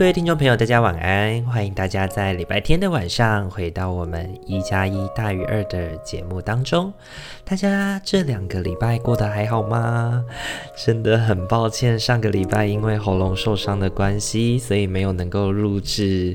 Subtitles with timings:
[0.00, 1.44] 各位听众朋友，大家晚安！
[1.44, 6.90] 欢迎大家在礼拜天的晚上回到我们一加一大于二的节目当中。
[7.44, 10.24] 大家这两个礼拜过得还好吗？
[10.74, 16.34] 真的很抱歉，上个礼拜因为喉咙受伤的关系，所以没有能够录制。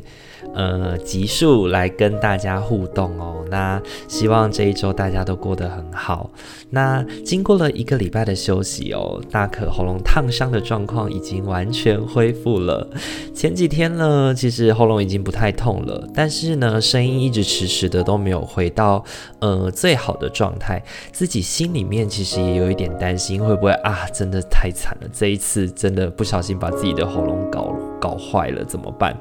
[0.53, 3.43] 呃，集数来跟大家互动哦。
[3.49, 6.29] 那希望这一周大家都过得很好。
[6.69, 12.87] 那经过了一个礼拜的休息哦，大可喉咙烫伤的状况已经完全恢复了。
[13.33, 19.03] 前几天呢，其实喉咙已经不太痛了，但是呢，声音一直迟迟的都没有回到
[19.39, 20.83] 呃最好的状态。
[21.13, 29.17] 自己心里面其实也有一点担心，会不会啊，真的太惨了，这一次真的不小心把自己的喉咙搞了搞坏了，怎么办？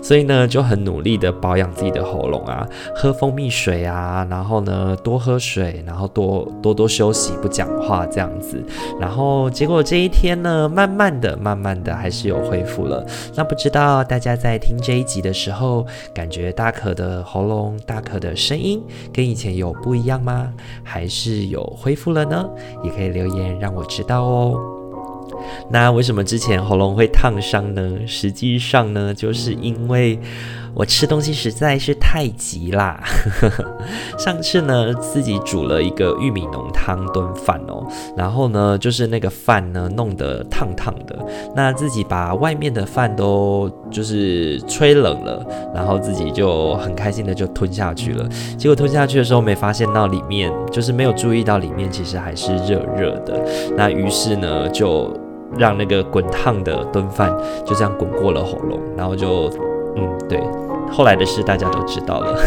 [0.00, 2.66] 所以呢，就很努力的保养自己的喉咙啊，
[2.96, 8.64] 喝蜂蜜水啊，然后呢，多喝水，然后多多多休息，不讲话这样子。
[8.98, 13.04] 然后结果这一天呢，慢慢的、慢慢的还是有恢复了。
[13.36, 20.52] 那不知道大家在听这一集的时候，感觉大可的喉咙、大可的声音跟以前有不一样吗？
[20.82, 22.48] 还是有恢复了呢？
[22.82, 24.81] 也可以留言让我知道哦。
[25.70, 27.98] 那为什么之前喉咙会烫伤呢？
[28.06, 30.18] 实际上呢，就是因为
[30.74, 33.02] 我吃东西实在是太急啦。
[34.18, 41.18] 上次呢，自己煮了一个玉米浓汤炖饭哦，然后呢，就是那个饭呢弄得烫烫的，
[41.54, 45.44] 那自己把外面的饭都就是吹冷了，
[45.74, 48.26] 然后自己就很开心的就吞下去了。
[48.56, 53.44] 结果吞下去的时候没发现到里面，就是没有注意到里面其实还是热热的。
[53.76, 55.21] 那于是呢，就。
[55.58, 57.30] 让那个滚烫的炖饭
[57.64, 59.50] 就这样滚过了喉咙，然后就，
[59.96, 60.40] 嗯，对，
[60.90, 62.38] 后来的事大家都知道了。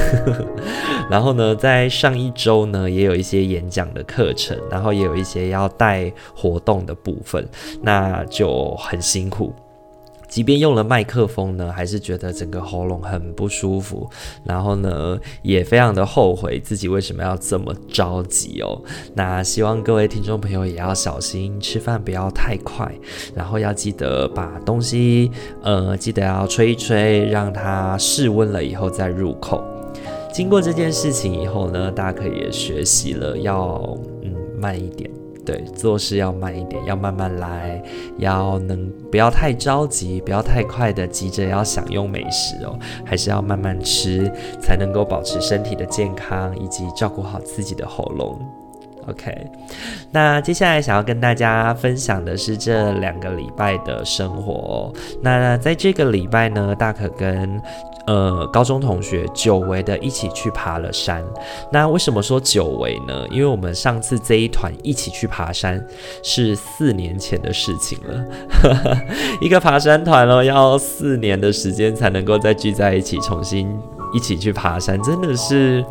[1.10, 7.48] 然后呢，在上一周呢，也有一些演讲的课程，然后也有一些要带活动的部分，
[7.82, 9.54] 那就很辛苦。
[10.36, 14.06] 即便用了麦克风呢，还是觉得整个喉咙很不舒服。
[14.44, 18.82] 然后呢，也非常的后悔自己为什么要这么着急哦。
[19.14, 22.94] 那希望各位听众朋友也要小心吃饭，不要太快。
[23.34, 25.32] 然后要记得把东西，
[25.62, 29.64] 呃，记得要吹一吹，让它室温了以后再入口。
[30.34, 35.10] 经过这件事情以后呢，大家可以也学习了要嗯慢一点。
[35.46, 37.82] 对，做事要慢一点，要慢慢来，
[38.18, 48.65] 要能不要太着急，不要太快的急着要享用美食哦，还是要慢慢吃，才能够保持身体的健康，以及照顾好自己的喉咙。
[49.08, 49.48] OK，
[50.12, 54.92] 那接下来想要跟大家分享的是这两个礼拜的生活。
[55.22, 57.62] 那在这个礼拜呢，大可跟
[58.08, 61.24] 呃，高中同学久违的一起去爬了山。
[61.72, 63.26] 那为什么说久违呢？
[63.32, 65.84] 因为我们上次这一团一起去爬山
[66.24, 68.26] 是四年前的事情了。
[69.42, 73.76] 一个爬山团哦，要四年的时间才能够再聚在一起，重新
[74.14, 75.84] 一起去爬山，真的是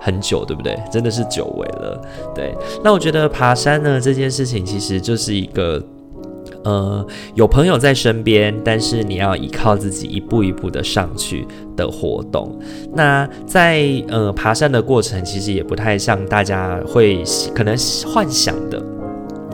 [0.00, 0.78] 很久，对不对？
[0.90, 2.00] 真的是久违了。
[2.34, 5.82] 对，那我觉得爬山呢，这件事情其实就是一个。
[6.64, 12.58] 呃，有朋友在身边，但是你要依靠自己一步一步的上去的活动。
[12.92, 17.22] 那在呃爬山的过程，其实也不太像大家会
[17.54, 17.76] 可能
[18.12, 18.82] 幻想的，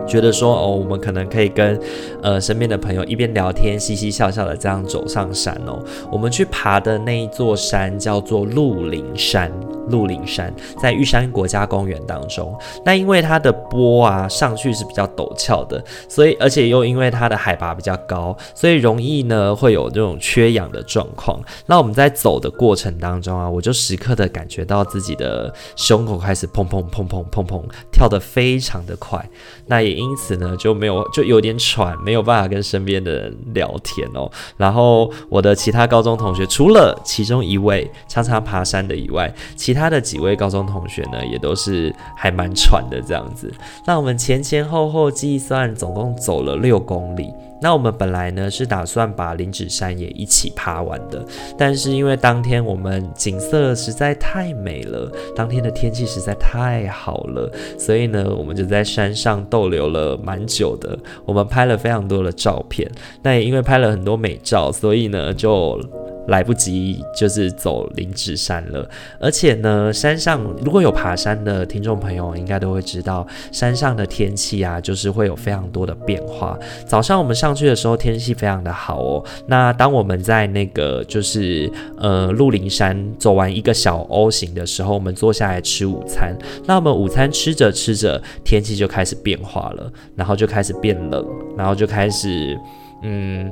[0.07, 1.81] 觉得说哦，我们可能可以跟
[2.23, 5.83] 呃身边的朋友一边聊天，嘻嘻笑笑的这样走上山哦。
[6.11, 9.51] 我们去爬的那一座山叫做鹿林山。
[9.91, 10.51] 鹿林山
[10.81, 21.39] 在玉山国家公园当中，那因为它的坡啊上去是比较陡峭的，所以而且又因为它的海拔比较高，所以容易呢会有这种缺氧的状况。
[21.67, 27.63] 那我们在走的过程当中啊，我就时刻的感觉到自己的胸口开始砰砰砰砰砰砰
[27.93, 29.23] 跳得非常的快，
[29.67, 34.31] 那也因此呢就没有就有点喘，没有办法跟身边的人聊天哦。
[34.57, 43.53] 然后我的其他高中同学，除了其中一位常常爬山的以外，其他的几位高中同学呢，也都是还蛮喘的这样子。
[43.87, 47.33] 那我们前前后后计算，总共走了六公里。
[47.65, 51.25] 那我们本来呢是打算把林子山也一起爬完的，
[51.57, 60.99] 但是因为当天我们景色实在太美了，当天的天气实在太好了，所以呢，我们就在山上逗留了蛮久的。
[61.25, 62.87] 我们拍了非常多的照片。
[63.23, 65.81] 那也因为拍了很多美照，所以呢就。
[66.29, 68.89] 来不及就是走林芝山了。
[69.19, 76.59] 而且呢，山上如果有爬山的听众朋友，应该都会知道，山上的天气啊，就是会有非常多的变化。
[76.87, 79.25] 早上我们上去的时候，天气非常的好哦。
[79.47, 86.37] 那当我们在那个就是呃鹿林山走完一个小 O 型的时候，我们坐下来吃午餐。
[86.67, 91.25] 那我们午餐吃着吃着，天气就开始变化了，然后就开始变冷，
[91.57, 92.59] 然后就开始
[93.03, 93.51] 嗯。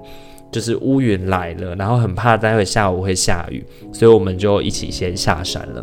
[0.52, 5.82] 就是乌云来了，然后很怕待会下午会下雨，所以我们就一起先下山了。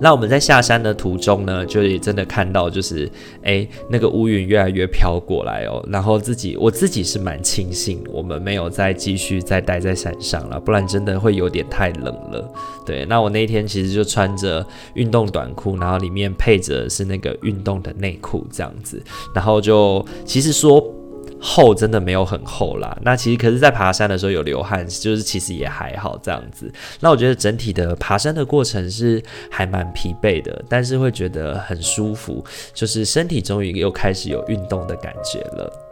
[0.00, 3.08] 那我们在下山的途中呢，就也真的看到，就是
[3.42, 5.82] 诶，那个乌云越来越飘过来哦。
[5.88, 12.52] 然后自己我自己是蛮庆幸，我们没有再继续再待在山上了，不然真的会有点太冷了。
[12.84, 19.00] 对，那我那天其实就穿着运动短裤，然后里面配着是那个运动的内裤这样子，
[19.32, 20.84] 然后就其实说。
[21.46, 26.72] 厚真的没有很厚啦，那其实可是，在爬山的时候有流汗，就是其实也还好这样子。
[27.00, 32.42] 那我觉得整体的爬山的过程是还蛮疲惫的，但是会觉得很舒服，
[32.72, 35.83] 就是身体终于又开始有运动的感觉了。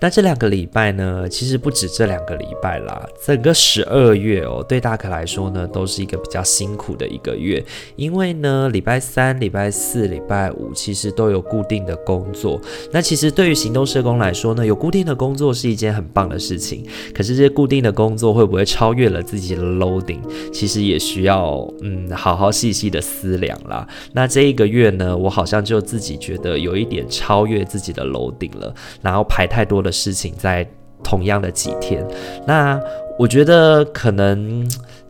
[0.00, 7.64] 那这两个礼拜呢，其实不止这两个礼拜啦，整个十二月哦，对大可来说呢，都是一个比较辛苦的一个月，
[7.96, 12.60] 因为呢，礼拜三、礼拜四、礼拜五其实都有固定的工作。
[12.92, 16.84] 那其实对于行动社工来说呢，有固定的工作是一件很棒的事情。
[17.14, 20.20] 可是这些固定的工作会不会超越了自己的 loading？
[20.52, 23.86] 其实也需要嗯，好好细细的思量啦。
[24.12, 30.66] 那这一个月呢，我好像就自己觉得有一点超越自己的 loading 了，然后排太多的事情在
[31.02, 32.06] 同样的几天，
[32.46, 32.80] 那
[33.18, 34.66] 我觉得可能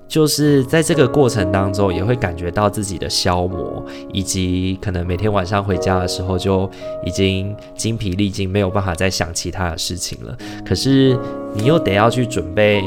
[0.08, 6.68] 就是在这个过程当中，也会感觉到自己的消磨，以及可能每天晚上回家的时候就
[7.04, 10.36] 已经精疲力尽，没有办法再想其他的事情了。
[10.66, 11.16] 可是
[11.54, 12.82] 你又得要去准备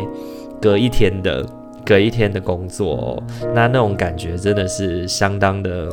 [0.61, 1.45] 隔一天的
[1.85, 3.23] 隔一天的工作，
[3.55, 5.89] 那那种感觉真的是相当的。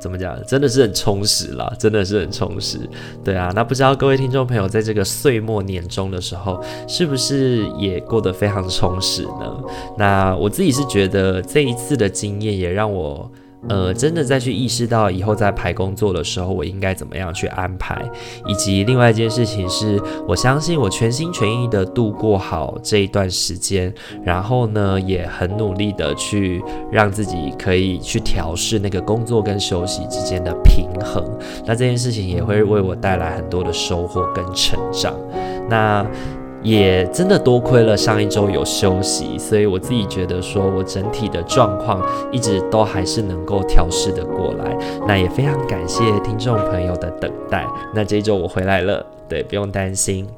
[0.00, 0.36] 怎么讲？
[0.46, 2.78] 真的是很充实啦，真的是很充实。
[3.22, 9.56] 对啊，那不知道各位听众朋友在这个岁末年终的时候，是不是也过得非常充实呢？
[9.98, 13.30] 那我自己是觉得这一次的经验也让我。
[13.68, 18.02] 呃，真的再去意识到以后在排工作的时候，我应该怎么样去安排，
[18.46, 23.92] 以及另外一件事情是，我相信我全心全意的度过好这一段时间，
[24.24, 31.22] 然后呢，也很努力的去让自己可以去调试那个工作跟休息之间的平衡。
[31.66, 35.14] 那这件事情也会为我带来很多的收获跟成长。
[35.68, 36.06] 那。
[36.62, 44.76] 也真的多亏了上一周有休息，所以我自己觉得说，我整体的状况一直都还是能够调试的过来。
[45.06, 47.66] 那也非常感谢听众朋友的等待。
[47.94, 50.28] 那这一周我回来了，对，不用担心。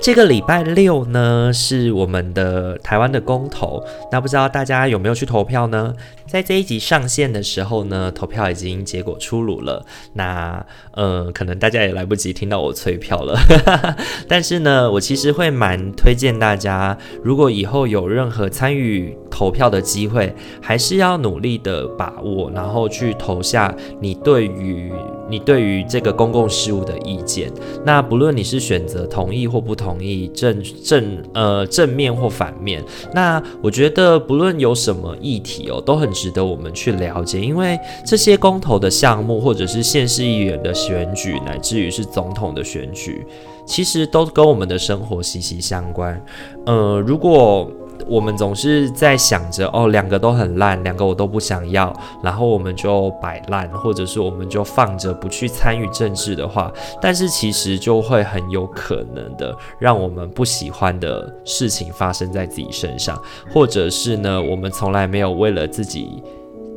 [0.00, 3.82] 这个礼拜六呢，是我们的台湾的公投，
[4.12, 5.94] 那不知道大家有没有去投票呢？
[6.26, 9.84] 在这一集上线的时候呢，投票已经结果出炉了。
[10.14, 13.38] 那呃，可能大家也来不及听到我催票了。
[14.28, 24.92] 但是呢，我其实会蛮推荐大家，如果以后有任何参与投票的机会，还是要努力的把握，然后去投下你对于
[25.28, 27.52] 你对于这个公共事务的意见。
[27.84, 32.82] 那不论你是选择同意或不同意，正正呃正面或反面，
[33.12, 36.14] 那我觉得不论有什么议题哦，都很。
[36.14, 37.76] 值得我们去了解，因为
[38.06, 43.26] 这些公投的项目，或者是县市议员的选举，乃至于是总统的选举，
[43.66, 46.24] 其实都跟我们的生活息息相关。
[46.66, 47.68] 呃，如果
[48.06, 63.20] 我们总是在想着哦，两个都很烂，两个我都不想要，然后我们就摆烂，或者是我们就放着不去参与政治的话，但是其实就会很有可能的让我们不喜欢的事情发生在自己身上，
[63.52, 66.22] 或者是呢，我们从来没有为了自己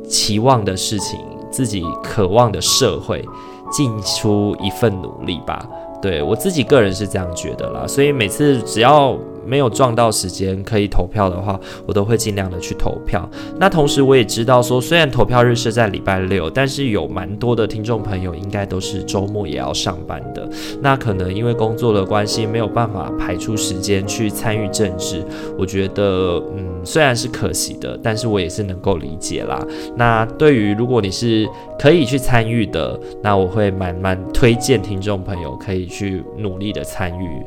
[0.08, 1.20] 期望的事情、
[1.50, 3.24] 自己渴望的社会
[3.70, 5.68] 尽出一份努力吧。
[6.00, 9.18] 对，我自己个人是这样觉得啦，所以每次只要。
[9.46, 13.28] 没有撞到时间可以投票的话，我都会尽量的去投票。
[13.58, 20.48] 那同时我也知道说，虽然投票日是在礼拜六，但是有蛮多的听众朋友应该都是周末也要上班的。
[20.80, 25.24] 那可能因为工作的关系，没有办法排出时间去参与政治。
[25.58, 29.60] 我觉得，嗯，虽然是可惜的，但是我也是能够理解啦。
[29.96, 37.42] 那对于如果你是可以去参与的，那我会蛮蛮推荐听众朋友可以去努力的参与。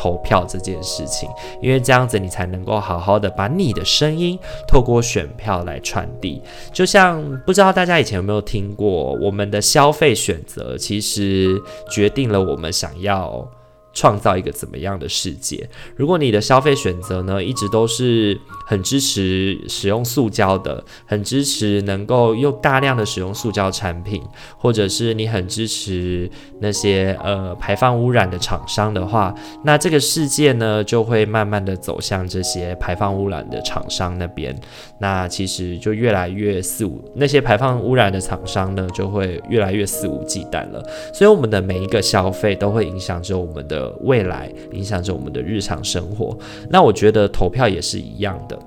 [0.00, 1.28] 投票这件事情，
[1.60, 6.40] 因为这样子你才能够好好的把你的声音透过选票来传递。
[6.72, 13.46] 就像不知道大家以前有没有听过，我们的消费选择其实决定了我们想要
[13.92, 15.68] 创造一个怎么样的世界？
[15.96, 18.40] 如果你的消费选择呢，一直都是
[18.70, 24.22] 很支持使用塑胶的，很支持能够用大量的使用塑胶产品，
[24.56, 29.34] 或者是你很支持那些呃排放污染的厂商的话，
[29.64, 34.56] 那这个世界呢就会慢慢的走向这些排放污染的厂商那边。
[35.00, 40.80] 那其实就越来越肆无，那些排放污染的厂商呢就会越来越肆无忌惮了。
[41.12, 43.90] 所以我们的每一个消费都会影响着我们的。
[44.02, 46.36] 未来影响着我们的日常生活，
[46.68, 48.58] 那我觉得投票也是一样的。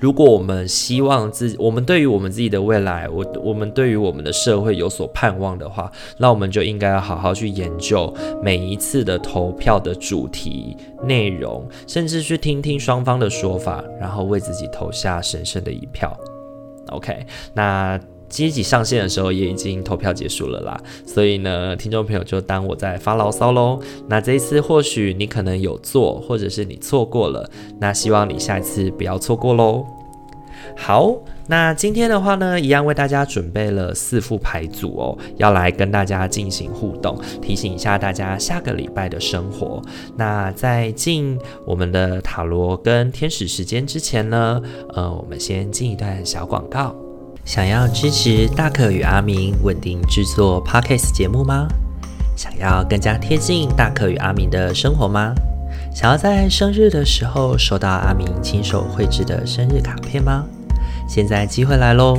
[0.00, 16.18] 如果我们希望自己，我们对于我们自己的未来，我我们对于我们的社会有所盼望的话，那我们就应该要好好去研究每一次的投票的主题内容，甚至去听听双方的说法，然后为自己投下神圣的一票。
[16.88, 18.00] OK，那。
[18.30, 23.80] 这一集上线的时候也已经投票结束了啦，所以呢，听众朋友就当我在发牢骚喽。
[24.08, 29.84] 那这一次或许你可能有做，或者是你错过了，那希望你下一次不要错过喽。
[30.76, 31.12] 好，
[31.48, 39.82] 那今天的话呢，一样为大家准备了四副牌组哦，要来跟大家进行互动，提醒一下大家下个礼拜的生活。
[40.16, 44.62] 那在进我们的塔罗跟天使时间之前呢，
[44.94, 46.94] 呃，我们先进一段小广告。
[47.52, 51.66] 想要支持大可与阿明稳定制作 Podcast 节目吗？
[52.36, 55.34] 想要更加贴近大可与阿明的生活吗？
[55.92, 60.44] 想要在生日的时候收到阿明亲手绘制的生日卡片吗？
[61.08, 62.18] 现在机会来喽！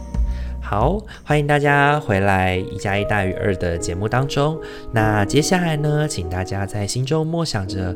[0.71, 4.57] 好，欢迎大家回来一加一大于二的节目当中。
[4.93, 7.93] 那接下来呢，请大家在心中默想着，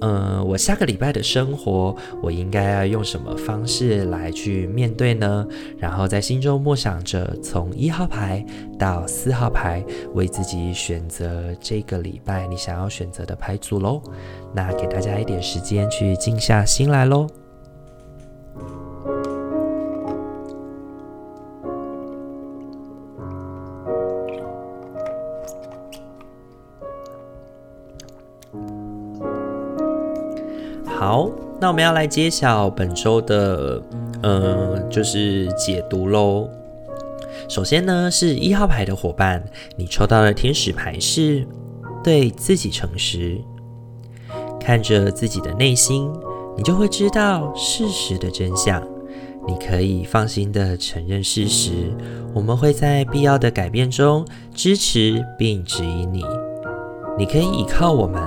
[0.00, 5.46] 嗯、我下个礼拜的生活，我应该要用什么方式来去面对呢？
[5.76, 8.42] 然后在心中默想着，从一号牌
[8.78, 14.00] 到四号牌，为自己选择这个礼拜你想要选择的牌组喽。
[14.54, 17.43] 那给大家一点时间去静下心来喽。
[30.96, 31.28] 好，
[31.60, 33.82] 那我们要来揭晓本周的，
[34.22, 36.48] 呃，就是解读喽。
[37.48, 39.44] 首先呢，是一号牌的伙伴，
[39.76, 41.44] 你抽到的天使牌是
[42.02, 43.40] 对自己诚实，
[44.60, 46.08] 看着自己的内心，
[46.56, 48.80] 你就会知道事实的真相。
[49.48, 51.92] 你可以放心的承认事实，
[52.32, 54.24] 我们会在必要的改变中
[54.54, 56.24] 支持并指引你。
[57.18, 58.22] 你可以依靠我们。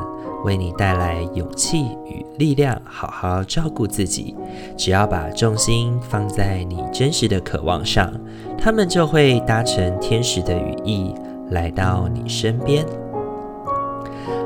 [0.47, 4.33] 为你带来勇气与力量，好好照顾自己。
[4.77, 8.09] 只要把重心放在你真实的渴望上，
[8.57, 11.13] 他们就会搭乘天使的羽翼
[11.49, 12.85] 来到你身边。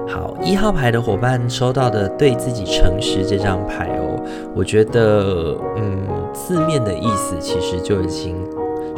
[0.08, 4.20] 好，一号牌的伙伴收到的对自己诚实这张牌哦，
[4.56, 8.36] 我觉得，嗯，字面的意思其实就已经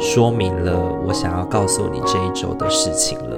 [0.00, 0.72] 说明了
[1.06, 3.36] 我想要告诉你这一周的事情了。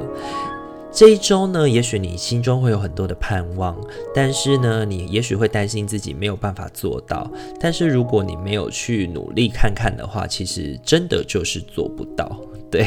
[0.97, 3.76] 这一周呢，也许你心中会有很多的盼望，
[4.15, 7.31] 但是呢，你也许会担心自己没有办法做到。
[7.61, 12.41] 但是如果你没有去努力看看的话，其实真的就是做不到。
[12.73, 12.87] 对，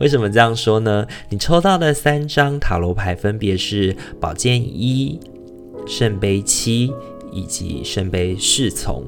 [0.00, 1.06] 为什么这样说呢？
[1.28, 5.20] 你抽到的三张塔罗牌分别是宝剑一、
[5.86, 6.90] 圣杯七
[7.30, 9.04] 以及圣杯侍从。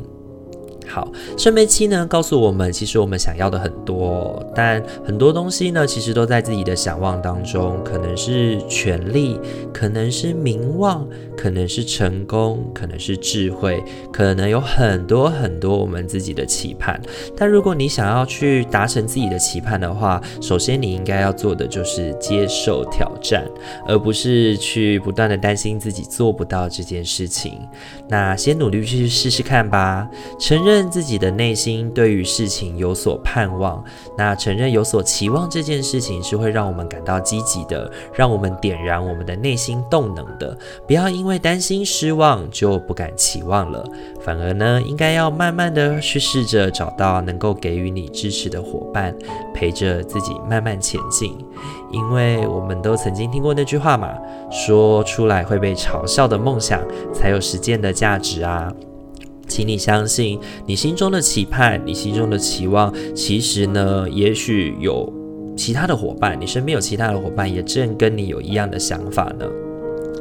[0.86, 9.40] 好，圣杯七呢，告诉我们，其实我们想要的很多，但很多东西呢，其实都在自己的想望当中，可能是权力，
[9.72, 17.00] 可能是名望，可能是成功，可能是智慧，可能有很多很多我们自己的期盼。
[17.34, 23.42] 但如果你想要去达成自己的期盼的话，首先你应该要做的就是接受挑战，
[23.88, 27.58] 而不是去不断的担心自己做不到这件事情。
[28.06, 30.06] 那先努力去试试看吧，
[30.38, 30.73] 承认。
[30.74, 33.82] 认自己的内心对于事情有所盼望，
[34.18, 40.58] 那承认有所期望这件事情是会让我们感到积极的，让我们点燃我们的内心动能的。
[40.86, 43.84] 不要因为担心失望就不敢期望了，
[44.20, 49.14] 反而呢，应该要慢慢的去试着找到能够给予你支持的伙伴，
[49.54, 51.38] 陪着自己慢慢前进。
[51.92, 54.12] 因为我们都曾经听过那句话嘛，
[54.50, 58.72] 说出来会被嘲笑的梦想才有实践的价值啊。
[59.46, 65.12] 请你相信，你心中的期盼，你心中的期望，其实呢，也许有
[65.56, 69.46] 其他的伙伴，你身边有其他的伙伴也正跟你有一样的想法呢？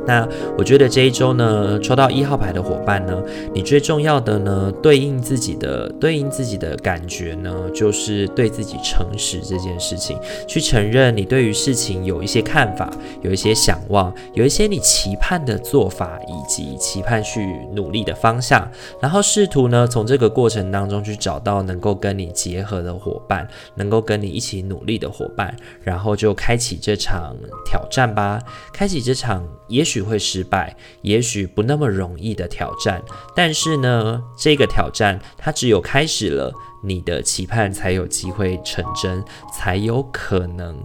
[0.05, 12.91] 那我觉得这一周呢，抽到一号牌的伙伴呢，你最重要的呢，对应自己的对应自己的感觉呢，就是对自己诚实这件事情，去承认你对于事情有一些看法，
[13.22, 18.69] 有一些想望，有一些你期盼的做法，以及期盼去努力的方向，
[19.00, 27.33] 然后试图呢，从这个过程当中去找到能够跟你结合的伙伴，能够跟你一起努力的伙伴，然后就开启这场
[27.65, 28.41] 挑战吧，
[28.74, 29.92] 开启这场也许。
[29.93, 33.03] 许会失败，也许不那么容易的挑战，
[33.35, 36.51] 但是呢，这个挑战它只有开始了，
[36.83, 39.23] 你的期盼才有机会成真，
[39.53, 40.81] 才有可能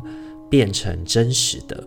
[0.50, 1.82] 变成真实的。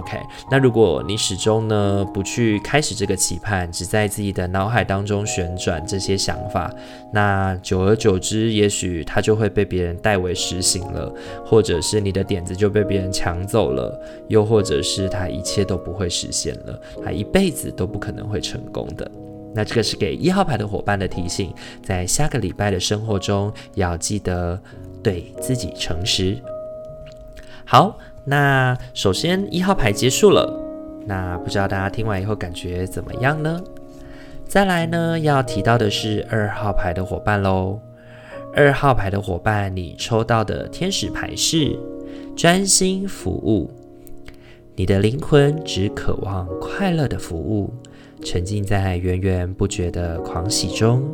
[0.00, 0.18] OK，
[0.50, 6.72] 那如果你始终呢不去开始这个期盼，只在自己的脑海当中旋转这些想法，
[7.12, 11.12] 那久而久之，也许它就会被别人代为实行了，
[11.44, 19.10] 或者是你的点子就被别人抢走了，又或者是它一切都不会实现了，它一辈子都不可能会成功的。
[19.54, 21.52] 那这个是给一号牌的伙伴的提醒，
[21.82, 24.58] 在下个礼拜的生活中要记得
[25.02, 26.38] 对自己诚实。
[27.66, 27.98] 好。
[28.24, 30.52] 那首先一号牌结束了，
[31.06, 33.60] 那不知道大家听完以后感觉怎么样呢？
[34.46, 37.80] 再来呢，要提到的是二号牌的伙伴喽。
[38.52, 41.78] 二号牌的伙伴，你抽到的天使牌是
[42.36, 43.70] 专心服务。
[44.74, 47.72] 你的灵魂只渴望快乐的服务，
[48.24, 51.10] 沉浸在源源不绝的狂喜中。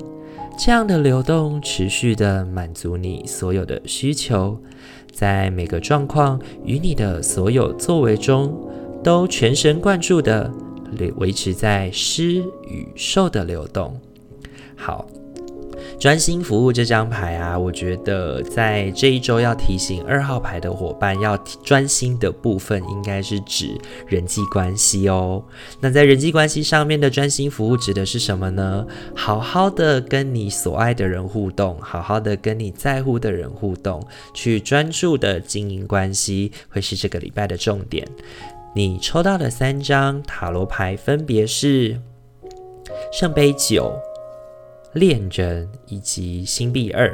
[0.58, 4.58] 这样的流动持续地满足你所有的需求。
[5.16, 8.54] 在每个状况与你的所有作为中，
[9.02, 10.52] 都全神贯注地
[11.16, 13.98] 维持在施与受的流动。
[14.76, 15.06] 好。
[15.98, 23.76] 专心服务这张牌啊，我觉得在这一周要提醒二号牌的伙伴要专心的部分，应该是指
[24.06, 25.42] 人际关系哦。
[25.80, 28.86] 那在人际关系上面的专心服务指的是什么呢？
[29.14, 38.06] 好好的跟你所爱的人互动，好好的跟你在乎的人互动，去专注的经营关系，会是这个礼拜的重点。
[38.74, 41.98] 你抽到的三张塔罗牌分别是
[43.10, 43.98] 圣杯九。
[44.92, 47.12] 恋人以及星币二，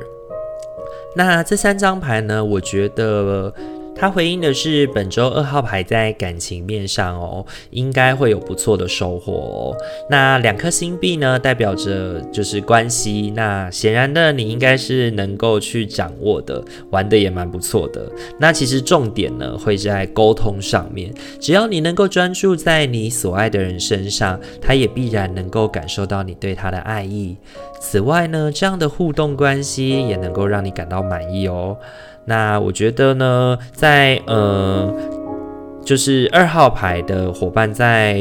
[1.17, 3.55] 那这三张牌呢，我觉得。
[4.03, 9.77] 他回应的是本周二号牌在感情面上哦，应该会有不错的收获哦。
[10.11, 13.33] 那两颗星币呢，代表着就是关系。
[13.37, 16.61] 那显然的，你应该是能够去掌握的，
[16.91, 18.11] 玩的也蛮不错的。
[18.41, 21.15] 那其实重点呢，会在沟通上面。
[21.39, 27.37] 只要你能够专注在你所爱的人身上，他也必然能够感受到你对他的爱意。
[27.81, 31.77] 此外呢，这样的互动关系也能够让你感到满意哦。
[32.25, 35.22] 那我觉得呢，在呃。
[35.85, 38.15] 就是二号牌的伙伴在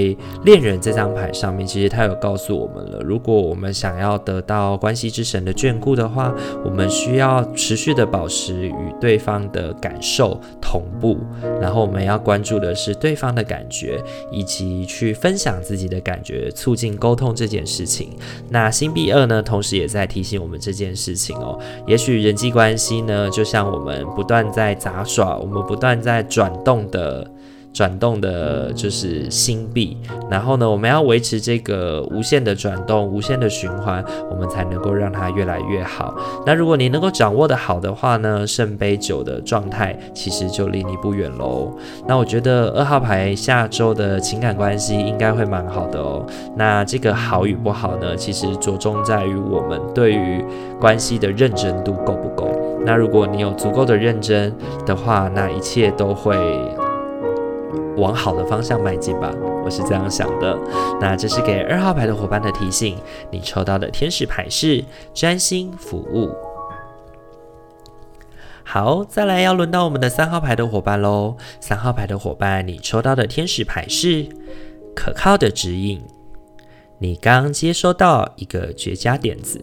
[0.43, 6.33] 恋人这张牌上面，其实他有告诉我们了，如果我们想要得到关系之神的眷顾的话，
[6.65, 11.17] 我们需要持续的保持与对方的感受同步，
[11.61, 18.09] 然后我们要关注的是对方的感觉，以及去分享自己的感觉，促进沟通这件事情。
[18.49, 21.59] 那星币二呢，同时也在提醒我们这件事情哦。
[21.85, 27.29] 也许人际关系呢，就像我们不断在杂耍，我们不断在转动的。
[27.73, 29.97] 转动的就是星币，
[30.29, 36.13] 然后呢，我们要维持这个无限的转动、无限的循环，我们才能够让它越来越好。
[36.45, 41.71] 那如果你能够掌握得好的话呢，圣杯九的状态其实就离你不远喽。
[42.07, 46.25] 那我觉得二号牌下周的情感关系应该会蛮好的哦。
[46.57, 50.43] 那这个好与不好呢，其实着重在于我们对于
[50.79, 52.51] 关系的认真度够不够。
[52.85, 54.53] 那如果你有足够的认真
[54.85, 56.35] 的话，那一切都会。
[58.01, 59.31] 往好的方向迈进吧，
[59.63, 60.57] 我是这样想的。
[60.99, 62.97] 那这是给二号牌的伙伴的提醒。
[63.31, 64.83] 你抽到的天使牌是
[65.13, 66.31] 专心服务。
[68.63, 71.37] 好，再来要轮到我们的三号牌的伙伴喽。
[71.59, 74.25] 三号牌的伙伴，你抽到的天使牌是
[74.95, 76.01] 可靠的指引。
[76.97, 79.59] 你刚接收到一个绝佳点子，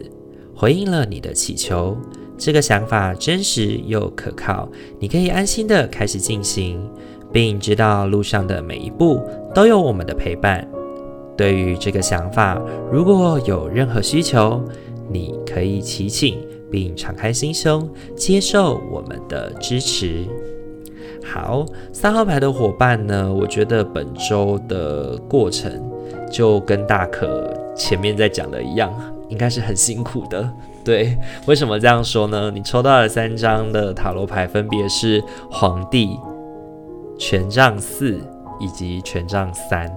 [0.54, 1.96] 回应了你的祈求。
[2.36, 4.68] 这个想法真实又可靠，
[5.00, 6.88] 你可以安心的开始进行。
[7.32, 9.22] 并知道路上的每一步
[9.54, 10.66] 都有我们的陪伴。
[11.36, 12.60] 对于这个想法，
[12.90, 14.60] 如果有任何需求，
[15.08, 16.38] 你可以祈请
[16.70, 20.26] 并敞开心胸接受我们的支持。
[21.24, 23.32] 好，三号牌的伙伴呢？
[23.32, 25.70] 我觉得本周的过程
[26.32, 28.92] 就跟大可前面在讲的一样，
[29.28, 30.50] 应该是很辛苦的。
[30.84, 32.50] 对，为什么这样说呢？
[32.52, 36.18] 你抽到了三张的塔罗牌分别是皇帝、
[37.18, 38.18] 权杖四
[38.60, 39.90] 以及权杖三。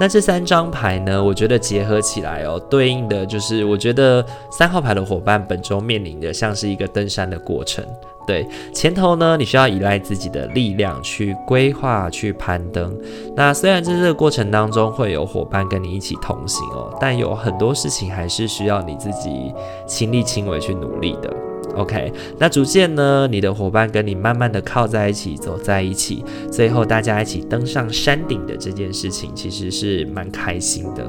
[0.00, 7.84] 那这三张牌呢，我觉得结合起来哦，对应的就是我觉得三号牌的伙伴本周面临的像是一个登山的过程。
[8.26, 12.94] 对，前头呢，你需要依赖自己的力量去规划、去攀登。
[13.34, 19.50] 那虽然在这个过程当中会有伙伴跟你一起同行哦，但有很多事情还是需要你自己
[19.86, 21.34] 亲力亲为去努力的。
[21.78, 31.08] OK，那逐渐呢，你的伙伴跟你慢慢的靠在一起，走在一起，最后大家一起登上山顶的这件事情，其实是蛮开心的。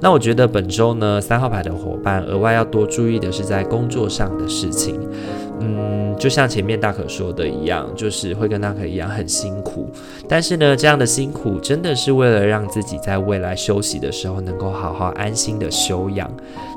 [0.00, 5.00] 那我觉得本周呢，三号牌的伙伴额外要多注意的是在工作上的事情。
[5.60, 9.88] 嗯，就像前面大可说的一样，就是会跟大可一样很辛苦，
[10.28, 16.28] 但是呢，这样的辛苦真的是为了让自己在未来休息的时候能够好好安心的休养。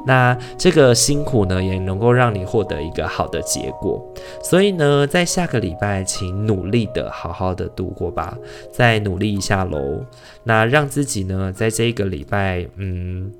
[0.05, 3.99] 那这个辛苦呢，也能够让你获得一个好的结果。
[4.43, 8.37] 所以呢，在下个礼拜，请努力的好好的度过吧，
[8.71, 10.05] 再努力一下喽。
[10.43, 13.31] 那让自己呢，在这个礼拜，嗯。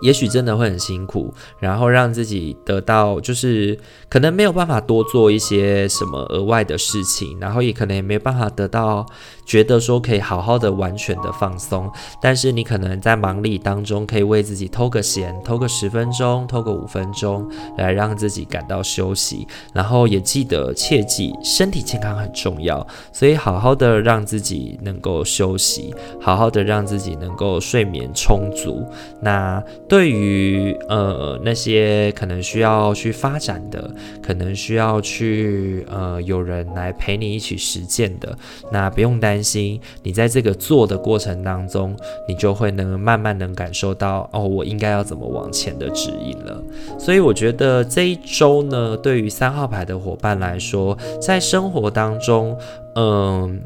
[0.00, 3.78] 也许真的会很辛苦，然后让自己得到，就是
[4.12, 9.06] 可能没有办法多做一些什么额外的事情，然后也可能也没办法得到。
[9.44, 19.46] 觉得说可以好好的完全的放松，但是你可能在忙里当中可以为自己偷个闲，偷个十分钟，偷个五分钟，来让自己感到休息。
[19.72, 28.86] 然后也记得切记身体健康很重要，所以好好的让自己能够休息，好好的让自己能够睡眠充足。
[29.22, 33.92] 那对于呃那些可能需要去发展的，
[34.22, 38.36] 可能需要去呃有人来陪你一起实践的，
[38.70, 41.96] 那不用担心你在这个做的过程当中，
[42.28, 46.62] 你就会能慢慢能感受到哦，我应该要怎么往前的指引了。
[46.98, 52.56] 所以我觉得这一周呢，对于三号牌的伙伴来说，在生活当中，
[52.94, 53.60] 嗯，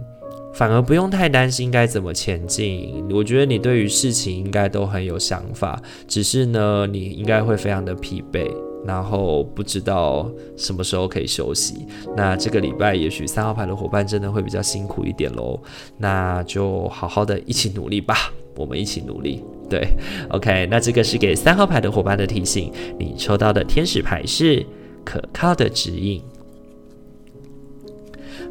[0.52, 3.04] 反而不用太担心该怎么前进。
[3.10, 8.50] 我觉得你对于事情应该都很有想法，只是呢，你应该会非常的疲惫。
[8.86, 15.60] 然后不知道什么时候可以休息，那这个礼拜也许三号牌的伙伴真的会比较辛苦一点喽，
[15.98, 18.14] 那就好好的一起努力吧，
[18.54, 19.86] 我们一起努力，对
[20.30, 24.64] ，OK，那这个是给三号牌的伙伴的提醒，你抽到的天使牌是
[25.04, 26.22] 可靠的指引。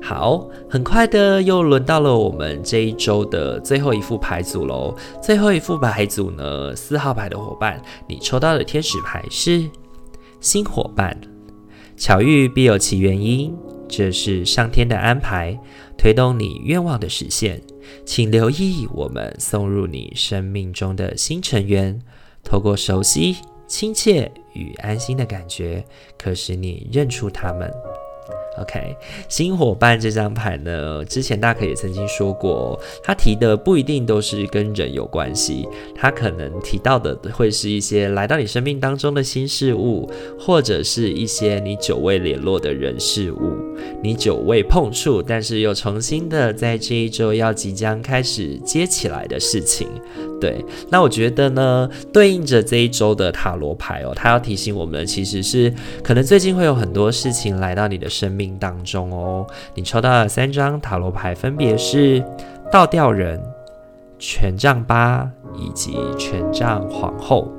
[0.01, 4.93] 好，很快的又轮到了我们这一周的最后一副牌组喽，
[5.23, 9.63] 最后一副牌组呢，四号牌的伙伴，你抽到的天使牌是。
[10.45, 11.19] 新伙伴，
[11.97, 13.51] 巧遇必有其原因，
[13.89, 15.59] 这是上天的安排，
[15.97, 17.59] 推动你愿望的实现。
[18.05, 21.99] 请留意我们送入你生命中的新成员，
[22.43, 25.83] 透过熟悉、亲切与安心的感觉，
[26.15, 27.67] 可使你认出他们。
[28.61, 28.95] OK，
[29.27, 43.57] 新伙伴这张牌呢，之前大可也曾经说过，他提的不一定都是跟人有关系，他可能提到的会是一些来到你生命当中的新事物，或者是一些你久未联络的人事物，
[44.01, 49.87] 你久未碰触，但是又重新的在这一周要即将开始接起来的事情。
[50.39, 59.45] 对，那我觉得呢，对应着这一周的塔罗牌哦，他要提醒我们其实是，可能最近会有很多事情来到你的生命当中哦。
[59.73, 62.23] 你抽到的三张塔罗牌分别是
[62.71, 63.41] 倒吊人、
[64.19, 67.49] 权杖八以及权杖皇后。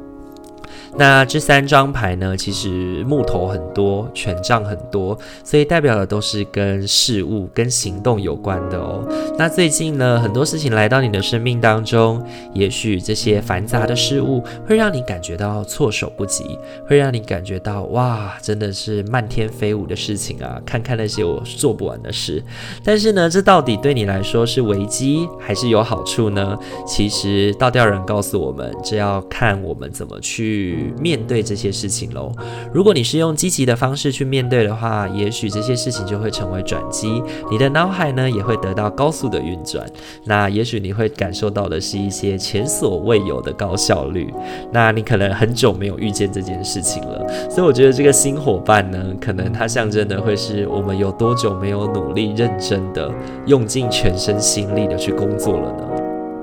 [0.97, 9.07] 那这三张牌呢，其实木头很多，权杖很多，所以代表的都是跟事物、跟行动有关的哦。
[9.39, 16.45] 那最近呢，很多事情来到你的生命当中，也许这些繁杂的事物会让你感觉到措手不及，
[16.87, 20.61] 会让你感觉到哇，真的是漫天飞舞的事情啊！
[20.65, 22.43] 看看那些我做不完的事。
[22.83, 26.57] 但是呢，这到底对你来说是危机还是有好处呢？
[26.87, 30.86] 其实倒吊人告诉我们，这要看我们怎么去。
[31.01, 32.33] 面对这些事情喽。
[32.73, 39.87] 如果你是用积极的方式去面对的话，也许这些事情就会成为转机，你的脑海呢也会得到高速的运转。
[40.25, 44.33] 那也许你会感受到的是一些前所未有的高效率。
[44.73, 53.11] 那你可能很久没有遇见这件事情了，所以我觉得这个新伙伴呢，可能它象征的会是我们有多久没有努力认真的
[53.47, 55.96] 用尽全身心力的去工作了呢？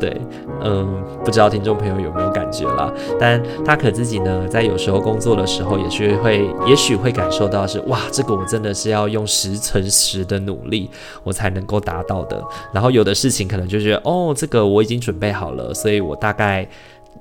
[0.04, 0.22] 对，
[0.62, 2.92] 嗯，不知道听众朋友有没有感觉啦？
[3.18, 10.90] 但他可自己呢，在有时候工作的时候，也是会，也许会感受到是哇，这个我真的是要用十乘十的努力，
[11.24, 12.44] 我才能够达到的。
[12.74, 16.68] 然后有的事情可能就觉得，哦，这个我已经准备好了，所以我大概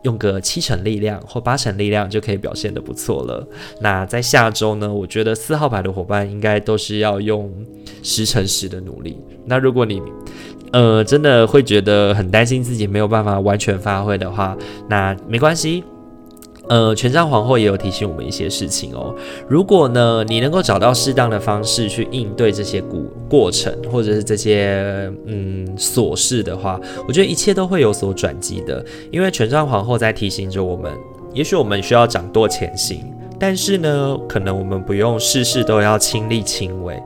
[0.02, 3.46] 用个七成力量或八成力量就可以表现的不错了。
[3.80, 7.52] 那在下周呢，我觉得四号牌的伙伴应该都是要用
[8.02, 9.18] 十乘十的努力。
[9.44, 10.00] 那如果你
[10.72, 14.56] 呃真的会觉得很担心自己没有办法完全发挥的话，
[14.88, 15.84] 那没关系。
[16.72, 19.14] 呃，权杖皇后也有提醒我们一些事情哦。
[19.46, 28.82] 如果呢，你能够找到适当的方式去应对这些过过程，或者是这些嗯琐事的话，我觉得一切都会有所转机的。
[29.10, 30.90] 因为权杖皇后在提醒着我们，
[31.34, 33.04] 也许我们需要掌舵前行，
[33.38, 36.98] 但是呢，可能我们不用事事都要亲力亲为。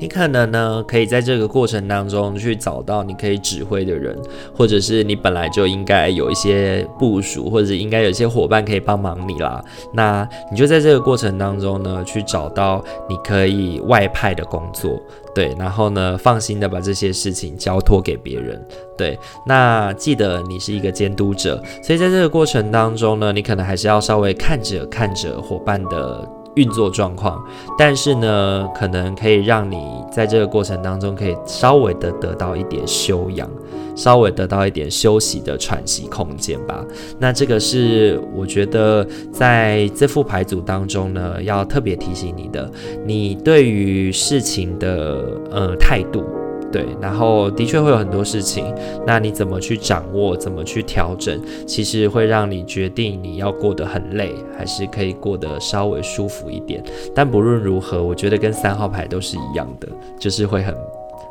[0.00, 4.16] 你可能呢，可以在这个过程当中去找到你可以指挥的人，
[4.56, 9.62] 或者是你本来就应该有一些部署，或者应该有一些伙伴可以帮忙你啦。
[9.92, 15.00] 那你就在这个过程当中呢，去找到你可以外派的工作，
[15.34, 18.64] 对，然后呢，放心的把这些事情交托给别人，
[18.96, 19.18] 对。
[19.44, 26.37] 那记得你是一个监督者，所以在这个过程当中呢，你可能还是要稍微看着看着伙伴的。
[26.58, 27.40] 运作状况，
[27.78, 29.76] 但是呢，可能可以让你
[30.10, 33.48] 在这个过程当中，可以稍微的得到一点修养，
[33.94, 36.84] 稍微得到一点休息的喘息空间吧。
[37.20, 42.68] 那这个是我觉得在这副牌组当中呢，要特别提醒你的，
[43.06, 46.24] 你对于事情的呃态度。
[46.70, 48.74] 对，然后的确会有很多事情，
[49.06, 56.82] 那你怎么去掌握，怎么去调整，其实会让你决定你要过得很累，还是可以过得稍微舒服一点。
[57.14, 60.74] 但不论如何，我觉得跟三号牌都是一样的，就是会很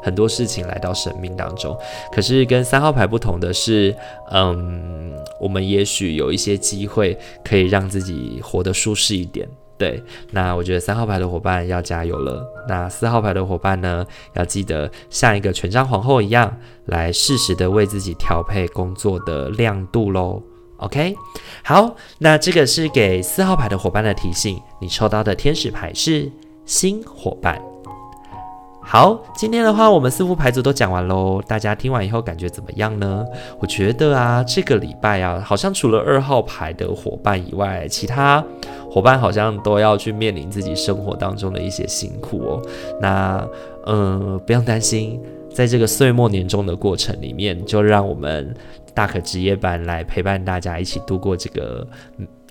[0.02, 1.78] 很多事情来到生命当中。
[2.12, 3.96] 可是跟三号牌不同的是，
[4.32, 9.48] 嗯，我们也许有一些机会可以让自己活得舒适一点。
[9.78, 12.44] 对，那我觉得三号牌的伙伴要加油了。
[12.68, 20.42] 那四号牌的伙伴呢，要记得像一个权杖皇后一样，来适时的为自己调配工作的亮度喽。
[20.78, 21.16] OK，
[21.64, 24.60] 好，那这个是给四号牌的伙伴的提醒。
[24.80, 26.32] 你抽到的天使牌是
[26.66, 27.62] 新伙伴。
[28.90, 31.42] 好，今天的话，我们四副牌组都讲完喽。
[31.46, 33.26] 大家听完以后感觉怎么样呢？
[33.60, 38.42] 我觉得啊，这个礼拜啊，好像除了二号牌的伙伴以外，其他
[38.90, 42.62] 伙伴好像都要去面临自己生活当中的一些辛苦哦。
[43.02, 43.46] 那，
[43.88, 45.22] 嗯、不用担心，
[45.54, 48.56] 在这个岁末年终的过程里面，就让我们
[48.94, 51.86] 大可值夜班来陪伴大家一起度过这个。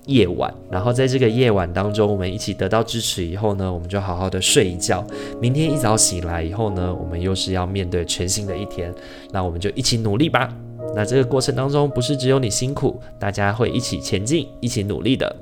[0.07, 5.05] 夜晚，然后在这个夜晚当中，我们一起得到支持以后呢，我们就好好的睡一觉。
[5.39, 8.93] 明天一早醒来以后呢，我们又是要面对全新的一天，
[9.31, 10.51] 那我们就一起努力吧。
[10.95, 15.35] 那这个过程当中，不是只有你辛苦，大家会一起前进，一起努力的。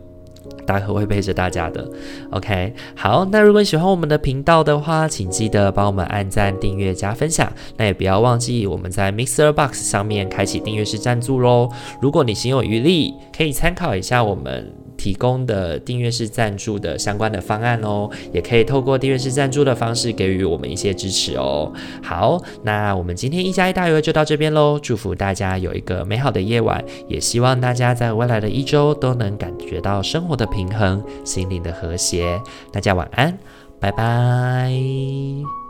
[0.66, 1.88] 大可会陪着大家的
[2.32, 2.74] ，OK。
[2.96, 7.52] 好，那如果你喜欢我们的频道的话，请记得帮我们按赞、订阅、加分享。
[7.78, 11.70] 那也不要忘记我们在 Mixer Box 上面开启订阅式赞助喽。
[12.02, 14.85] 如果你心有余力，可以参考一下我们。
[14.98, 21.72] 提供的订阅式赞助的相关的方案哦，也可以透过订阅式赞助的方式给予我们一些支持哦。
[22.04, 32.42] 好，那我们今天一加一大于二就到这边喽，祝福大家有一个美好的夜晚，也希望大家在未来的一周都能感觉到生活的平衡，心灵的和谐。
[32.72, 33.38] 大家晚安，
[33.80, 35.65] 拜拜。